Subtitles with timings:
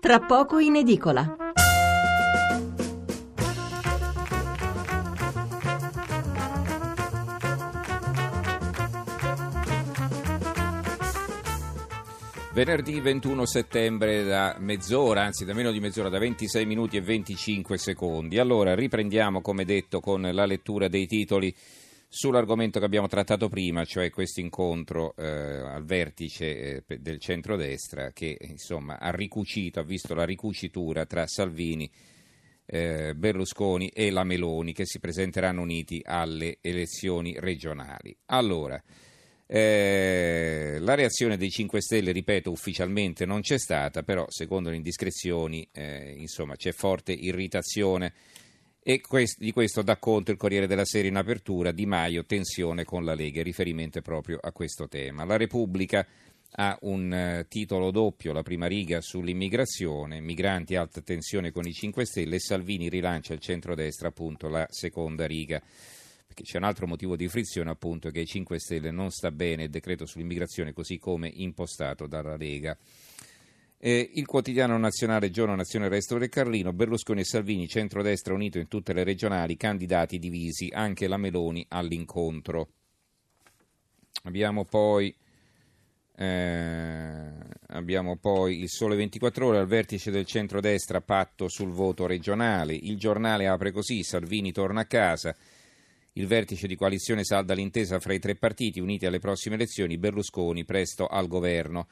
[0.00, 1.36] tra poco in edicola.
[12.52, 17.76] Venerdì 21 settembre da mezz'ora, anzi da meno di mezz'ora, da 26 minuti e 25
[17.76, 18.38] secondi.
[18.38, 21.54] Allora riprendiamo, come detto, con la lettura dei titoli
[22.16, 28.38] sull'argomento che abbiamo trattato prima, cioè questo incontro eh, al vertice eh, del centrodestra che
[28.40, 31.90] insomma ha ricucito, ha visto la ricucitura tra Salvini,
[32.64, 38.16] eh, Berlusconi e la Meloni che si presenteranno uniti alle elezioni regionali.
[38.26, 38.82] Allora,
[39.46, 45.68] eh, la reazione dei 5 Stelle, ripeto, ufficialmente non c'è stata, però secondo le indiscrezioni
[45.70, 48.14] eh, insomma, c'è forte irritazione
[48.88, 52.84] e quest- di questo dà conto il Corriere della Sera in apertura, Di Maio, tensione
[52.84, 55.24] con la Lega, riferimento proprio a questo tema.
[55.24, 56.06] La Repubblica
[56.52, 62.06] ha un uh, titolo doppio, la prima riga sull'immigrazione, migranti alta tensione con i 5
[62.06, 65.60] Stelle e Salvini rilancia il centrodestra, appunto la seconda riga
[66.24, 69.64] perché c'è un altro motivo di frizione appunto che ai 5 Stelle non sta bene
[69.64, 72.78] il decreto sull'immigrazione così come impostato dalla Lega.
[73.78, 78.68] Eh, il quotidiano nazionale Giorno Nazione Resto del Carlino, Berlusconi e Salvini, centrodestra unito in
[78.68, 82.68] tutte le regionali, candidati divisi, anche la Meloni all'incontro.
[84.22, 85.14] Abbiamo poi,
[86.16, 87.32] eh,
[87.66, 92.74] abbiamo poi il Sole 24 ore al vertice del centrodestra, patto sul voto regionale.
[92.74, 95.36] Il giornale apre così, Salvini torna a casa.
[96.14, 100.64] Il vertice di coalizione salda l'intesa fra i tre partiti uniti alle prossime elezioni, Berlusconi
[100.64, 101.86] presto al governo.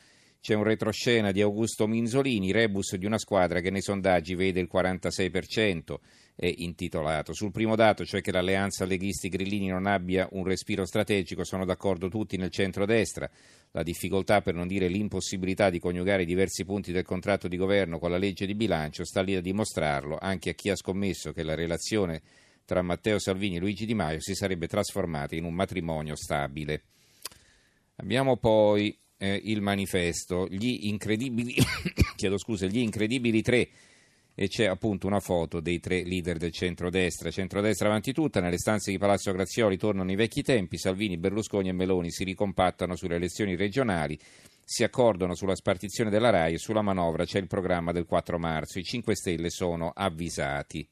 [0.45, 4.69] C'è un retroscena di Augusto Minzolini, rebus di una squadra che nei sondaggi vede il
[4.71, 5.97] 46%,
[6.37, 7.33] è intitolato.
[7.33, 12.37] Sul primo dato, cioè che l'alleanza leghisti-grillini non abbia un respiro strategico, sono d'accordo tutti
[12.37, 13.27] nel centro-destra.
[13.71, 17.99] La difficoltà, per non dire l'impossibilità di coniugare i diversi punti del contratto di governo
[17.99, 21.43] con la legge di bilancio sta lì a dimostrarlo anche a chi ha scommesso che
[21.43, 22.21] la relazione
[22.67, 26.83] tra Matteo Salvini e Luigi Di Maio si sarebbe trasformata in un matrimonio stabile.
[27.97, 31.55] Abbiamo poi eh, il manifesto, gli incredibili,
[32.17, 33.69] chiedo scusa, gli incredibili tre
[34.37, 37.31] e c'è appunto una foto dei tre leader del centrodestra.
[37.31, 41.73] Centrodestra avanti tutta, nelle stanze di Palazzo Grazioli tornano i vecchi tempi, Salvini, Berlusconi e
[41.73, 44.19] Meloni si ricompattano sulle elezioni regionali,
[44.65, 48.79] si accordano sulla spartizione della RAI e sulla manovra c'è il programma del 4 marzo.
[48.79, 50.87] I 5 Stelle sono avvisati.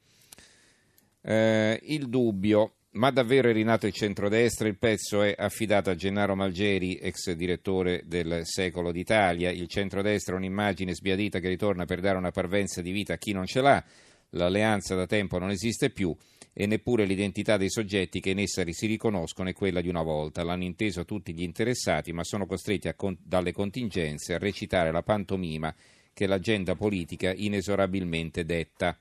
[1.21, 4.67] Eh, il dubbio, ma davvero è rinato il centrodestra?
[4.67, 9.49] Il pezzo è affidato a Gennaro Malgeri, ex direttore del Secolo d'Italia.
[9.49, 13.31] Il centrodestra è un'immagine sbiadita che ritorna per dare una parvenza di vita a chi
[13.31, 13.83] non ce l'ha.
[14.31, 16.15] L'alleanza da tempo non esiste più
[16.53, 20.43] e neppure l'identità dei soggetti che in essa si riconoscono è quella di una volta.
[20.43, 25.73] L'hanno inteso tutti gli interessati, ma sono costretti con- dalle contingenze a recitare la pantomima
[26.13, 28.95] che l'agenda politica inesorabilmente detta.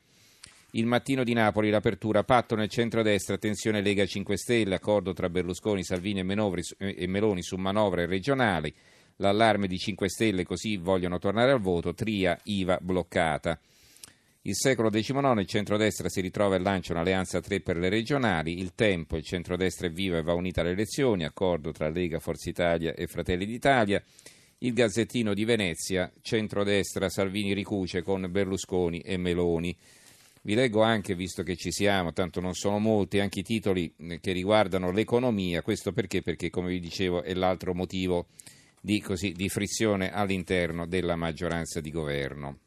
[0.75, 5.85] Il mattino di Napoli, l'apertura, patto nel centro-destra, tensione Lega 5 Stelle, accordo tra Berlusconi,
[5.85, 8.73] Salvini e, Menovri, e Meloni su manovre regionali,
[9.17, 13.61] l'allarme di 5 Stelle così vogliono tornare al voto, Tria, IVA bloccata.
[14.45, 18.59] Il secolo XIX, il centrodestra si ritrova e lancia un'alleanza a tre per le regionali,
[18.59, 22.49] il tempo, il centrodestra è vivo e va unita alle elezioni, accordo tra Lega, Forza
[22.49, 24.03] Italia e Fratelli d'Italia.
[24.61, 29.77] Il Gazzettino di Venezia, centrodestra, Salvini ricuce con Berlusconi e Meloni.
[30.45, 34.19] Vi leggo anche, visto che ci siamo, tanto non sono molti, anche i titoli eh,
[34.19, 35.63] che riguardano l'economia.
[35.63, 36.21] Questo perché?
[36.21, 38.27] Perché, come vi dicevo, è l'altro motivo
[38.81, 42.59] di, così, di frizione all'interno della maggioranza di governo.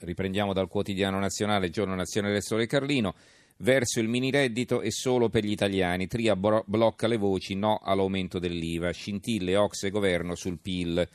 [0.00, 3.14] Riprendiamo dal quotidiano nazionale, giorno nazionale Sole Carlino.
[3.58, 6.06] Verso il mini reddito e solo per gli italiani.
[6.06, 8.90] Tria blocca le voci no all'aumento dell'IVA.
[8.90, 11.08] Scintille, Ox e governo sul PIL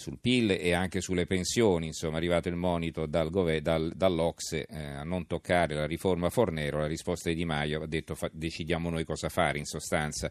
[0.00, 1.86] sul PIL e anche sulle pensioni.
[1.86, 6.80] Insomma, è arrivato il monito dal, dal, dall'Ocse eh, a non toccare la riforma Fornero.
[6.80, 10.30] La risposta di Di Maio ha detto fa, decidiamo noi cosa fare in sostanza.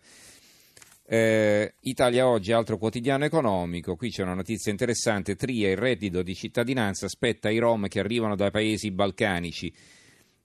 [1.12, 6.36] Eh, Italia Oggi, altro quotidiano economico, qui c'è una notizia interessante, Tria il reddito di
[6.36, 9.74] cittadinanza spetta ai Rom che arrivano dai paesi balcanici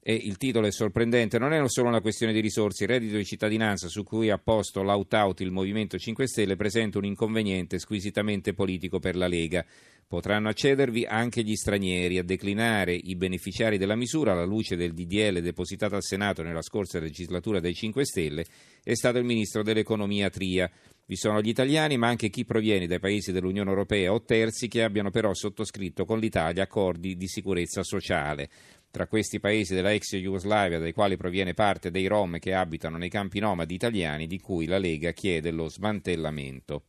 [0.07, 3.25] e il titolo è sorprendente, non è solo una questione di risorse, il reddito di
[3.25, 8.99] cittadinanza su cui ha posto l'out-out il Movimento 5 Stelle presenta un inconveniente squisitamente politico
[8.99, 9.65] per la Lega.
[10.07, 12.19] Potranno accedervi anche gli stranieri.
[12.19, 17.01] A declinare i beneficiari della misura alla luce del DDL depositato al Senato nella scorsa
[17.01, 18.45] legislatura dei 5 Stelle
[18.83, 20.71] è stato il Ministro dell'Economia Tria.
[21.07, 24.83] Vi sono gli italiani, ma anche chi proviene dai paesi dell'Unione Europea o terzi che
[24.83, 28.51] abbiano però sottoscritto con l'Italia accordi di sicurezza sociale
[28.95, 33.09] tra questi paesi della ex Jugoslavia, dai quali proviene parte dei Rom che abitano nei
[33.09, 36.85] campi nomadi italiani, di cui la Lega chiede lo smantellamento.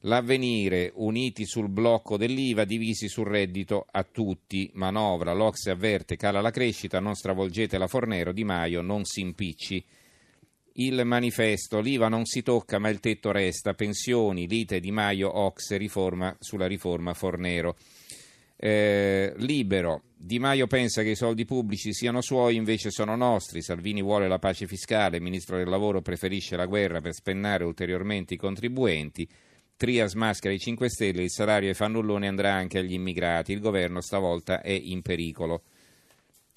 [0.00, 4.70] L'avvenire, uniti sul blocco dell'IVA, divisi sul reddito a tutti.
[4.74, 9.82] Manovra, l'Ox avverte, cala la crescita, non stravolgete la Fornero, Di Maio non si impicci.
[10.74, 15.74] Il manifesto, l'IVA non si tocca ma il tetto resta, pensioni, lite Di Maio, Ox,
[15.78, 17.78] riforma sulla riforma Fornero.
[18.62, 23.62] Eh, libero, Di Maio pensa che i soldi pubblici siano suoi, invece sono nostri.
[23.62, 28.34] Salvini vuole la pace fiscale, il ministro del lavoro preferisce la guerra per spennare ulteriormente
[28.34, 29.26] i contribuenti.
[29.78, 33.52] Trias maschera i 5 Stelle, il salario ai fannulloni andrà anche agli immigrati.
[33.52, 35.62] Il governo stavolta è in pericolo.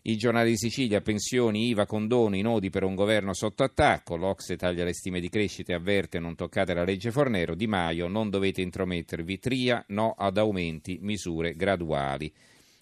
[0.06, 4.18] Il giornale di Sicilia, pensioni, IVA, condoni, nodi per un governo sotto attacco.
[4.18, 7.56] L'Ocse taglia le stime di crescita e avverte non toccate la legge Fornero.
[7.56, 9.40] Di Maio, non dovete intromettervi.
[9.40, 12.30] Tria, no ad aumenti, misure graduali.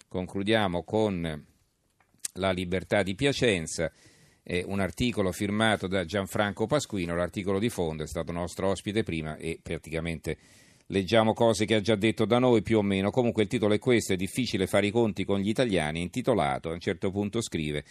[0.08, 1.46] Concludiamo con
[2.34, 3.92] la libertà di Piacenza.
[4.42, 9.36] Eh, un articolo firmato da Gianfranco Pasquino, l'articolo di fondo è stato nostro ospite prima
[9.36, 10.36] e praticamente
[10.92, 13.10] leggiamo cose che ha già detto da noi più o meno.
[13.10, 16.74] Comunque il titolo è questo, è difficile fare i conti con gli italiani, intitolato, a
[16.74, 17.84] un certo punto scrive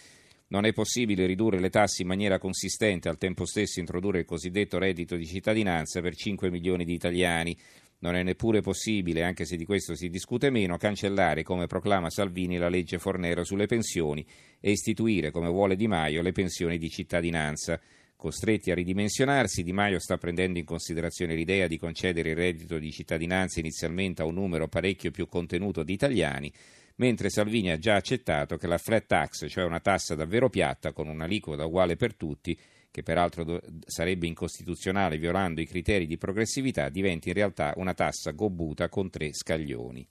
[0.52, 4.24] non è possibile ridurre le tasse in maniera consistente e al tempo stesso introdurre il
[4.26, 7.56] cosiddetto reddito di cittadinanza per 5 milioni di italiani.
[8.00, 12.58] Non è neppure possibile, anche se di questo si discute meno, cancellare, come proclama Salvini,
[12.58, 14.26] la legge Fornero sulle pensioni
[14.60, 17.80] e istituire, come vuole Di Maio, le pensioni di cittadinanza.
[18.22, 22.92] Costretti a ridimensionarsi, Di Maio sta prendendo in considerazione l'idea di concedere il reddito di
[22.92, 26.52] cittadinanza inizialmente a un numero parecchio più contenuto di italiani,
[26.98, 31.08] mentre Salvini ha già accettato che la flat tax, cioè una tassa davvero piatta con
[31.08, 32.56] un'aliquota uguale per tutti,
[32.92, 38.88] che peraltro sarebbe incostituzionale violando i criteri di progressività, diventi in realtà una tassa gobbuta
[38.88, 40.06] con tre scaglioni.